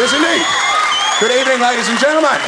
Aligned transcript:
Yes, 0.00 0.14
indeed. 0.14 0.46
Good 1.20 1.38
evening, 1.38 1.60
ladies 1.60 1.86
and 1.90 1.98
gentlemen. 1.98 2.40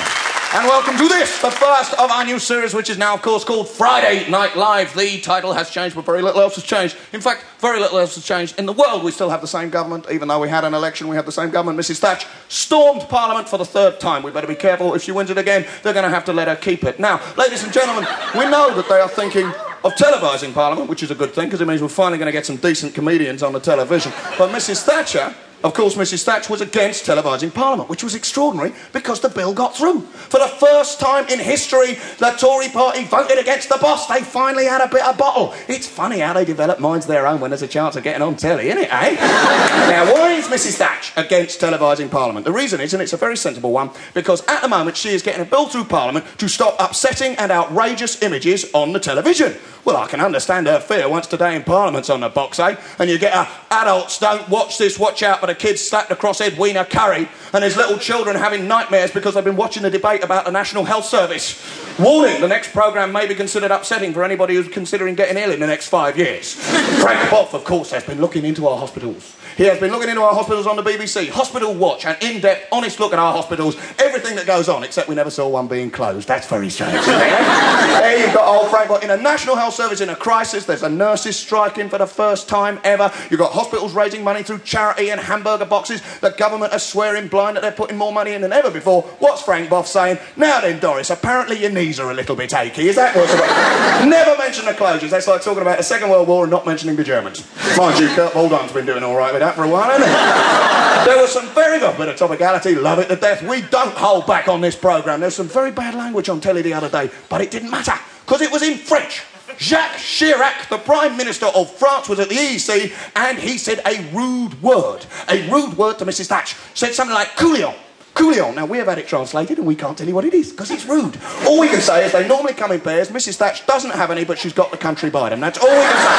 And 0.55 0.67
welcome 0.67 0.97
to 0.97 1.07
this, 1.07 1.39
the 1.43 1.51
first 1.51 1.93
of 1.93 2.11
our 2.11 2.25
new 2.25 2.39
series, 2.39 2.73
which 2.73 2.89
is 2.89 2.97
now, 2.97 3.13
of 3.13 3.21
course, 3.21 3.45
called 3.45 3.69
Friday 3.69 4.27
Night 4.31 4.57
Live. 4.57 4.97
The 4.97 5.21
title 5.21 5.53
has 5.53 5.69
changed, 5.69 5.95
but 5.95 6.07
very 6.07 6.23
little 6.23 6.41
else 6.41 6.55
has 6.55 6.65
changed. 6.65 6.97
In 7.13 7.21
fact, 7.21 7.45
very 7.59 7.79
little 7.79 7.99
else 7.99 8.15
has 8.15 8.25
changed. 8.25 8.59
In 8.59 8.65
the 8.65 8.73
world, 8.73 9.05
we 9.05 9.11
still 9.11 9.29
have 9.29 9.43
the 9.43 9.47
same 9.47 9.69
government. 9.69 10.07
Even 10.11 10.29
though 10.29 10.41
we 10.41 10.49
had 10.49 10.65
an 10.65 10.73
election, 10.73 11.09
we 11.09 11.17
have 11.17 11.27
the 11.27 11.33
same 11.33 11.51
government. 11.51 11.79
Mrs. 11.79 11.99
Thatch 11.99 12.27
stormed 12.49 13.03
Parliament 13.11 13.51
for 13.51 13.59
the 13.59 13.67
third 13.67 14.01
time. 14.01 14.23
We 14.23 14.31
better 14.31 14.47
be 14.47 14.55
careful. 14.55 14.95
If 14.95 15.03
she 15.03 15.13
wins 15.13 15.29
it 15.29 15.37
again, 15.37 15.67
they're 15.83 15.93
going 15.93 16.05
to 16.05 16.09
have 16.09 16.25
to 16.25 16.33
let 16.33 16.49
her 16.49 16.57
keep 16.57 16.85
it. 16.85 16.99
Now, 16.99 17.21
ladies 17.37 17.65
and 17.65 17.71
gentlemen, 17.71 18.07
we 18.35 18.49
know 18.49 18.75
that 18.75 18.89
they 18.89 18.99
are 18.99 19.11
thinking 19.11 19.45
of 19.85 19.93
televising 19.97 20.55
Parliament, 20.55 20.89
which 20.89 21.03
is 21.03 21.11
a 21.11 21.15
good 21.15 21.35
thing 21.35 21.49
because 21.49 21.61
it 21.61 21.69
means 21.69 21.83
we're 21.83 21.89
finally 21.89 22.17
going 22.17 22.29
to 22.29 22.33
get 22.33 22.47
some 22.47 22.57
decent 22.57 22.95
comedians 22.95 23.43
on 23.43 23.53
the 23.53 23.61
television. 23.61 24.11
But 24.39 24.51
Mrs. 24.51 24.85
Thatcher 24.85 25.35
of 25.65 25.75
course, 25.75 25.95
Mrs 25.95 26.25
Thatch 26.25 26.51
was 26.51 26.61
against 26.61 27.07
televising 27.07 27.53
Parliament, 27.53 27.89
which 27.89 28.03
was 28.03 28.15
extraordinary 28.15 28.73
because 28.93 29.21
the 29.21 29.29
bill 29.29 29.55
got 29.55 29.77
through. 29.77 30.01
For 30.01 30.39
the 30.39 30.49
first 30.49 30.99
time 31.01 31.29
in 31.29 31.39
history, 31.39 31.99
the 32.19 32.31
Tory 32.39 32.69
party 32.69 33.05
voted 33.05 33.39
against 33.39 33.69
the 33.69 33.79
boss. 33.81 34.07
They 34.07 34.23
finally 34.23 34.65
had 34.65 34.81
a 34.81 34.89
bit 34.89 35.03
of 35.03 35.17
bottle. 35.17 35.55
It's 35.69 35.87
funny 35.87 36.19
how 36.19 36.33
they 36.33 36.45
develop 36.45 36.81
minds 36.81 37.07
of 37.07 37.09
their 37.09 37.27
own 37.27 37.41
when 37.41 37.51
there's 37.51 37.63
a 37.63 37.69
chance 37.69 37.97
of 37.97 38.03
getting 38.03 38.23
on 38.23 38.37
telly, 38.37 38.69
isn't 38.69 38.83
it, 38.83 38.93
eh? 38.93 39.15
now, 39.91 40.13
why 40.13 40.33
is 40.33 40.47
Mrs 40.47 40.77
Thatch 40.79 41.13
against 41.17 41.61
televising 41.61 42.11
Parliament? 42.11 42.45
The 42.45 42.53
reason 42.53 42.81
is, 42.81 42.93
and 42.93 43.03
it's 43.03 43.13
a 43.13 43.17
very 43.17 43.37
sensible 43.37 43.73
one, 43.73 43.91
because 44.15 44.45
at 44.49 44.63
the 44.63 44.69
moment 44.69 44.97
she 44.97 45.11
is 45.11 45.23
getting 45.23 45.43
a 45.43 45.47
bill 45.47 45.67
through 45.67 45.85
Parliament 45.85 46.27
to 46.39 46.49
stop 46.49 46.77
upsetting 46.81 47.37
and 47.37 47.53
outrageous 47.53 48.23
images 48.23 48.71
on 48.75 48.93
the 48.93 49.01
television. 49.01 49.55
Well, 49.85 49.97
I 49.97 50.07
can 50.07 50.21
understand 50.21 50.69
her 50.69 50.79
fear 50.79 51.09
once 51.09 51.27
today 51.27 51.57
in 51.57 51.65
Parliament's 51.65 52.09
on 52.09 52.21
the 52.21 52.29
box, 52.29 52.61
eh? 52.61 52.77
And 52.99 53.11
you 53.11 53.19
get 53.19 53.35
a 53.35 53.49
adults 53.73 54.19
don't 54.19 54.49
watch 54.49 54.79
this, 54.79 54.99
watch 54.99 55.23
out, 55.23 55.41
but 55.41 55.51
a 55.53 55.55
kid 55.55 55.79
slapped 55.79 56.11
across 56.11 56.41
Edwina 56.41 56.85
Currie 56.85 57.29
and 57.53 57.63
his 57.63 57.77
little 57.77 57.99
children 57.99 58.35
having 58.35 58.67
nightmares 58.67 59.13
because 59.13 59.35
they've 59.35 59.45
been 59.45 59.57
watching 59.57 59.83
the 59.83 59.91
debate 59.91 60.25
about 60.25 60.47
the 60.47 60.51
National 60.51 60.85
Health 60.85 61.05
Service. 61.05 61.63
Warning, 61.99 62.41
the 62.41 62.49
next 62.49 62.73
programme 62.73 63.13
may 63.13 63.29
be 63.29 63.35
considered 63.35 63.71
upsetting 63.71 64.13
for 64.13 64.25
anybody 64.25 64.55
who's 64.55 64.69
considering 64.69 65.15
getting 65.15 65.37
ill 65.37 65.53
in 65.53 65.61
the 65.61 65.67
next 65.67 65.89
five 65.89 66.17
years. 66.17 66.55
Frank 66.55 67.31
Bough, 67.31 67.49
of 67.53 67.65
course, 67.65 67.91
has 67.91 68.03
been 68.05 68.21
looking 68.21 68.45
into 68.45 68.67
our 68.67 68.79
hospitals. 68.79 69.37
He 69.57 69.65
has 69.65 69.79
been 69.79 69.91
looking 69.91 70.09
into 70.09 70.23
our 70.23 70.33
hospitals 70.33 70.67
on 70.67 70.77
the 70.77 70.83
BBC. 70.83 71.29
Hospital 71.29 71.75
Watch, 71.75 72.07
an 72.07 72.17
in-depth, 72.23 72.69
honest 72.73 72.99
look 72.99 73.13
at 73.13 73.19
our 73.19 73.33
hospitals, 73.33 73.77
everything 73.99 74.35
that 74.37 74.47
goes 74.47 74.71
on, 74.71 74.83
except 74.83 75.09
we 75.09 75.15
never 75.15 75.31
saw 75.31 75.47
one 75.47 75.69
being 75.69 75.91
closed. 75.91 76.27
That's 76.27 76.47
very 76.47 76.71
strange. 76.71 77.05
there 77.05 78.25
you've 78.25 78.35
got 78.35 78.49
old 78.49 78.71
Frank 78.71 79.03
in 79.03 79.11
a 79.11 79.17
National 79.17 79.57
Health 79.57 79.75
Service 79.75 80.01
in 80.01 80.09
a 80.09 80.17
crisis. 80.17 80.65
There's 80.65 80.83
a 80.83 80.89
nurses 80.89 81.37
striking 81.37 81.89
for 81.91 81.99
the 81.99 82.07
first 82.07 82.49
time 82.49 82.81
ever. 82.85 83.13
You've 83.31 83.41
got 83.41 83.53
hospitals 83.53 83.93
raising 83.93 84.25
money 84.25 84.43
through 84.43 84.61
charity 84.61 85.11
and 85.11 85.21
hamburger 85.43 85.69
boxes. 85.69 86.01
The 86.21 86.31
government 86.31 86.73
are 86.73 86.79
swearing 86.79 87.29
blind 87.29 87.57
that 87.57 87.63
they're 87.63 87.73
putting 87.73 87.99
more 87.99 88.13
money 88.13 88.33
in 88.33 88.43
than 88.43 88.53
ever 88.53 88.71
before. 88.71 89.03
What's 89.19 89.43
Frank 89.43 89.71
Bough 89.71 89.83
saying? 89.83 90.19
Now 90.37 90.61
then, 90.61 90.79
Doris, 90.79 91.11
apparently 91.11 91.61
your 91.61 91.71
knees 91.71 91.99
are 91.99 92.11
a 92.11 92.15
little 92.15 92.37
bit 92.37 92.55
achy. 92.55 92.89
Is 92.89 92.97
that 92.97 93.17
what's 93.17 93.35
about? 93.35 94.09
Never 94.09 94.37
mention 94.39 94.65
the 94.65 94.73
closures. 94.73 95.11
That's 95.11 95.27
like 95.27 95.43
talking 95.43 95.63
about 95.63 95.79
the 95.79 95.85
Second 95.85 96.11
World 96.11 96.29
War 96.29 96.45
and 96.45 96.51
not 96.51 96.65
mentioning 96.65 96.97
the 96.97 97.05
Germans. 97.05 97.47
Mind 97.77 97.99
you, 97.99 98.09
Kurt 98.09 98.33
Waldheim's 98.33 98.73
been 98.73 98.87
doing 98.87 99.03
all 99.03 99.17
right 99.17 99.33
with 99.33 99.41
that 99.41 99.57
for 99.57 99.65
a 99.65 99.69
while, 99.69 99.91
hasn't 99.91 100.09
he? 100.09 101.07
there 101.11 101.21
was 101.21 101.33
some 101.33 101.49
very 101.49 101.81
good 101.81 101.97
bit 101.97 102.09
of 102.09 102.17
topicality, 102.17 102.81
love 102.81 103.01
it 103.01 103.09
to 103.09 103.17
death. 103.17 103.43
We 103.43 103.63
don't 103.63 103.95
hold 103.95 104.27
back 104.27 104.49
on 104.49 104.61
this 104.61 104.77
programme. 104.77 105.21
There's 105.21 105.35
some 105.35 105.49
very 105.49 105.73
bad 105.73 105.95
language 105.95 106.29
on 106.29 106.41
telly 106.41 106.63
the 106.63 106.75
other 106.75 106.89
day, 106.89 107.11
but 107.29 107.41
it 107.41 107.51
didn't 107.51 107.71
matter, 107.71 107.95
because 108.25 108.41
it 108.41 108.53
was 108.53 108.63
in 108.63 108.79
French. 108.79 109.23
Jacques 109.59 109.97
Chirac, 109.97 110.69
the 110.69 110.79
Prime 110.79 111.17
Minister 111.17 111.47
of 111.47 111.71
France, 111.71 112.09
was 112.09 112.19
at 112.19 112.29
the 112.29 112.37
EC 112.37 112.93
and 113.15 113.39
he 113.39 113.59
said 113.59 113.81
a 113.87 114.03
rude 114.13 114.61
word. 114.63 115.07
A 115.29 115.49
rude 115.51 115.77
word 115.77 115.99
to 115.99 116.05
Mrs. 116.07 116.27
Thatch. 116.29 116.57
Said 116.75 116.95
something 116.95 117.15
like, 117.15 117.37
couillon. 117.37 117.75
Couillon. 118.15 118.55
Now, 118.55 118.67
we 118.67 118.79
have 118.79 118.89
had 118.89 118.99
it 118.99 119.09
translated 119.09 119.59
and 119.59 119.67
we 119.67 119.75
can't 119.75 119.97
tell 119.97 120.07
you 120.07 120.15
what 120.15 120.25
it 120.25 120.35
is 120.35 120.51
because 120.51 120.71
it's 120.71 120.87
rude. 120.87 121.19
All 121.47 121.59
we 121.61 121.69
can 121.69 121.81
say 121.81 122.05
is 122.05 122.13
they 122.13 122.29
normally 122.29 122.53
come 122.55 122.73
in 122.73 122.81
pairs. 122.81 123.09
Mrs. 123.09 123.37
Thatch 123.37 123.67
doesn't 123.67 123.93
have 123.93 124.11
any, 124.11 124.25
but 124.25 124.39
she's 124.39 124.53
got 124.53 124.71
the 124.71 124.77
country 124.77 125.11
by 125.11 125.31
them. 125.31 125.41
That's 125.41 125.59
all 125.59 125.69
we 125.69 125.75
can 125.75 125.97
say. 125.97 126.17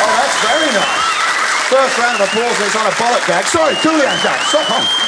Oh, 0.00 0.12
that's 0.16 0.38
Very 0.44 0.72
nice. 0.72 1.00
First 1.70 1.98
round 1.98 2.20
of 2.20 2.26
applause 2.28 2.56
and 2.58 2.66
it's 2.66 2.76
on 2.76 2.86
a 2.86 2.90
bollock 2.98 3.26
gag. 3.26 3.44
Sorry, 3.46 3.74
Coolio 3.76 4.22
gag. 4.22 4.40
Stop 4.48 4.70
on. 4.70 4.99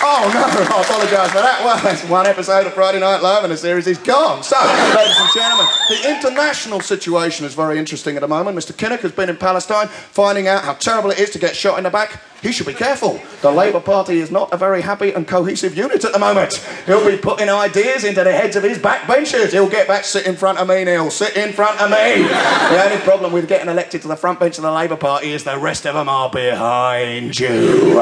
Oh 0.00 0.30
no, 0.32 0.40
I 0.76 0.80
apologise 0.82 1.30
for 1.32 1.42
that. 1.42 1.60
Well, 1.64 1.82
that's 1.82 2.04
one 2.04 2.26
episode 2.26 2.66
of 2.66 2.74
Friday 2.74 3.00
Night 3.00 3.20
Live 3.20 3.42
and 3.42 3.52
the 3.52 3.56
series 3.56 3.86
is 3.88 3.98
gone. 3.98 4.44
So, 4.44 4.56
ladies 4.94 5.16
and 5.18 5.28
gentlemen, 5.34 5.66
the 5.88 6.10
international 6.10 6.80
situation 6.80 7.44
is 7.44 7.54
very 7.54 7.78
interesting 7.78 8.16
at 8.16 8.20
the 8.20 8.28
moment. 8.28 8.56
Mr. 8.56 8.72
Kinnock 8.72 9.00
has 9.00 9.10
been 9.10 9.28
in 9.28 9.36
Palestine 9.36 9.88
finding 9.88 10.46
out 10.46 10.62
how 10.62 10.74
terrible 10.74 11.10
it 11.10 11.18
is 11.18 11.30
to 11.30 11.38
get 11.38 11.56
shot 11.56 11.78
in 11.78 11.84
the 11.84 11.90
back 11.90 12.20
he 12.42 12.52
should 12.52 12.66
be 12.66 12.74
careful. 12.74 13.20
The 13.42 13.50
Labour 13.50 13.80
Party 13.80 14.20
is 14.20 14.30
not 14.30 14.52
a 14.52 14.56
very 14.56 14.82
happy 14.82 15.12
and 15.12 15.26
cohesive 15.26 15.76
unit 15.76 16.04
at 16.04 16.12
the 16.12 16.18
moment. 16.18 16.54
He'll 16.86 17.04
be 17.04 17.16
putting 17.16 17.48
ideas 17.48 18.04
into 18.04 18.22
the 18.22 18.32
heads 18.32 18.56
of 18.56 18.62
his 18.62 18.78
backbenchers. 18.78 19.52
He'll 19.52 19.68
get 19.68 19.88
back, 19.88 20.04
sit 20.04 20.26
in 20.26 20.36
front 20.36 20.58
of 20.58 20.68
me, 20.68 20.84
Neil, 20.84 21.10
sit 21.10 21.36
in 21.36 21.52
front 21.52 21.80
of 21.80 21.90
me. 21.90 22.22
the 22.22 22.84
only 22.84 22.98
problem 22.98 23.32
with 23.32 23.48
getting 23.48 23.68
elected 23.68 24.02
to 24.02 24.08
the 24.08 24.16
front 24.16 24.38
bench 24.38 24.56
of 24.58 24.62
the 24.62 24.70
Labour 24.70 24.96
Party 24.96 25.32
is 25.32 25.44
the 25.44 25.58
rest 25.58 25.86
of 25.86 25.94
them 25.94 26.08
are 26.08 26.30
behind 26.30 27.38
you. 27.38 27.94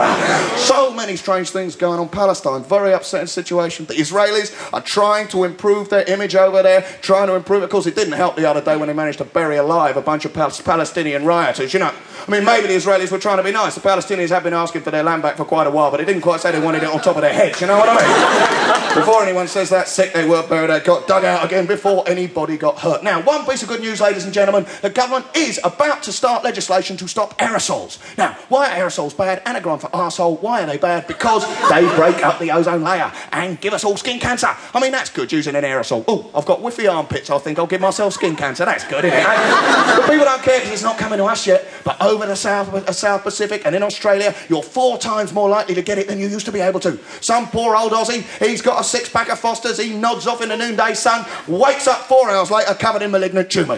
So 0.57 0.93
many 0.93 1.17
strange 1.17 1.51
things 1.51 1.77
going 1.77 1.99
on. 1.99 2.09
Palestine, 2.09 2.63
very 2.63 2.93
upsetting 2.93 3.27
situation. 3.27 3.87
The 3.87 3.95
Israelis 3.95 4.73
are 4.73 4.81
trying 4.81 5.29
to 5.29 5.45
improve 5.45 5.89
their 5.89 6.05
image 6.05 6.35
over 6.35 6.63
there, 6.63 6.83
trying 7.01 7.29
to 7.29 7.35
improve 7.35 7.63
it. 7.63 7.67
Of 7.67 7.71
course, 7.71 7.87
it 7.87 7.95
didn't 7.95 8.15
help 8.15 8.37
the 8.37 8.49
other 8.49 8.61
day 8.61 8.77
when 8.77 8.89
they 8.89 8.95
managed 8.95 9.19
to 9.19 9.25
bury 9.25 9.57
alive 9.57 9.97
a 9.97 10.03
bunch 10.03 10.25
of 10.25 10.35
Palestinian 10.35 11.25
rioters. 11.25 11.73
You 11.73 11.81
know, 11.81 11.93
I 12.27 12.31
mean, 12.31 12.45
maybe 12.45 12.67
the 12.67 12.75
Israelis 12.75 13.11
were 13.11 13.19
trying 13.19 13.39
to 13.39 13.43
be 13.43 13.53
nice. 13.53 13.75
The 13.75 13.81
Palestinians 13.81 14.26
have 14.31 14.43
been 14.43 14.55
asking 14.55 14.83
for 14.83 14.91
their 14.91 15.03
land 15.03 15.23
back 15.23 15.37
for 15.37 15.45
quite 15.45 15.67
a 15.67 15.71
while, 15.71 15.91
but 15.91 15.99
they 15.99 16.05
didn't 16.05 16.23
quite 16.23 16.41
say 16.41 16.53
they 16.53 16.61
wanted 16.61 16.83
it 16.83 16.89
on 16.89 17.01
top 17.01 17.17
of 17.17 17.23
their 17.23 17.33
heads. 17.33 17.61
You 17.61 17.67
know 17.67 17.79
what 17.79 17.89
I 17.89 18.51
mean? 18.51 18.56
Before 18.95 19.23
anyone 19.23 19.49
says 19.49 19.71
that 19.71 19.89
sick 19.89 20.13
they 20.13 20.27
were 20.27 20.47
buried, 20.47 20.71
they 20.71 20.81
got 20.81 21.07
dug 21.07 21.25
out 21.25 21.45
again 21.45 21.67
before 21.67 22.09
anybody 22.09 22.57
got 22.57 22.79
hurt. 22.79 23.03
Now, 23.03 23.23
one 23.23 23.45
piece 23.45 23.63
of 23.63 23.69
good 23.69 23.81
news, 23.81 24.01
ladies 24.01 24.25
and 24.25 24.33
gentlemen, 24.33 24.67
the 24.83 24.91
government 24.91 25.27
is 25.35 25.61
about 25.65 26.03
to 26.05 26.13
start 26.13 26.45
legislation 26.45 26.97
to 26.99 27.09
stop 27.09 27.39
aerosols. 27.39 27.99
Now, 28.17 28.33
why 28.49 28.71
are 28.71 28.87
aerosols 28.87 29.17
bad? 29.17 29.43
Anagram 29.47 29.79
for 29.79 29.89
arsehole. 29.89 30.41
Why 30.41 30.63
are 30.63 30.67
they 30.67 30.79
bad? 30.79 31.07
Because 31.07 31.45
they 31.69 31.83
break 31.97 32.25
up 32.25 32.39
the 32.39 32.51
ozone 32.51 32.83
layer 32.83 33.13
and 33.33 33.61
give 33.61 33.73
us 33.73 33.85
all 33.85 33.97
skin 33.97 34.19
cancer. 34.19 34.49
I 34.75 34.81
mean, 34.81 34.93
that's 34.93 35.11
good 35.11 35.33
using 35.33 35.55
an 35.55 35.65
aerosol. 35.65 36.05
Oh, 36.09 36.31
I've 36.35 36.47
got 36.47 36.61
whiffy 36.61 36.93
armpits. 36.93 37.31
I 37.31 37.39
think 37.39 37.59
I'll 37.59 37.67
give 37.67 37.81
myself 37.81 38.15
skin 38.15 38.37
cancer. 38.37 38.65
That's 38.65 38.85
good, 38.85 39.05
isn't 39.05 39.19
it? 39.19 39.25
but 39.27 40.11
people 40.11 40.25
don't 40.25 40.43
care 40.43 40.59
because 40.59 40.73
it's 40.73 40.83
not 40.83 40.99
coming 40.99 41.19
to 41.19 41.25
us 41.25 41.47
yet. 41.47 41.67
But 41.85 42.01
over 42.03 42.27
the 42.27 42.37
South, 42.37 42.73
uh, 42.73 42.93
South 42.93 43.23
Pacific 43.23 43.63
and 43.65 43.75
in 43.75 43.83
Australia, 43.83 44.35
you're 44.49 44.63
four 44.63 44.99
times 44.99 45.33
more 45.33 45.49
likely 45.49 45.75
to 45.75 45.83
get 45.83 45.99
it 45.99 46.09
than 46.09 46.19
you 46.19 46.29
used 46.29 46.47
to 46.47 46.53
be 46.53 46.61
able 46.61 46.81
to. 46.81 46.99
Some 47.21 47.49
poor 47.49 47.77
old 47.77 47.93
Aussie, 47.93 48.23
he's 48.57 48.63
got 48.63 48.81
a 48.81 48.85
six 48.85 49.11
pack 49.11 49.29
of 49.29 49.39
Fosters, 49.39 49.77
he 49.77 49.95
nods 49.95 50.27
off 50.27 50.41
in 50.41 50.49
the 50.49 50.57
noonday 50.57 50.95
sun, 50.95 51.27
wakes 51.47 51.87
up 51.87 52.01
four 52.05 52.31
hours 52.31 52.51
later 52.51 52.73
covered 52.73 53.03
in 53.03 53.11
malignant 53.11 53.51
tumours. 53.51 53.75